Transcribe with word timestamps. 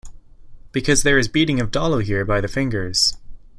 Because 0.71 1.03
there 1.03 1.19
is 1.19 1.27
beating 1.27 1.59
of 1.59 1.69
Dollu 1.69 2.03
here 2.03 2.25
by 2.25 2.41
the 2.41 2.47
fingers. 2.47 3.17